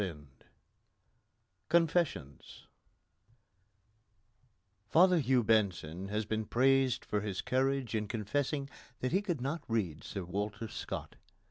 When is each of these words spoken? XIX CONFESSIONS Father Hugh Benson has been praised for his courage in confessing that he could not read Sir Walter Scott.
XIX 0.01 0.17
CONFESSIONS 1.69 2.65
Father 4.89 5.19
Hugh 5.19 5.43
Benson 5.43 6.07
has 6.07 6.25
been 6.25 6.45
praised 6.45 7.05
for 7.05 7.21
his 7.21 7.41
courage 7.41 7.93
in 7.93 8.07
confessing 8.07 8.67
that 9.01 9.11
he 9.11 9.21
could 9.21 9.41
not 9.41 9.61
read 9.67 10.03
Sir 10.03 10.25
Walter 10.25 10.67
Scott. 10.69 11.17